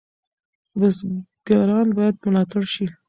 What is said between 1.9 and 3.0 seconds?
باید ملاتړ شي.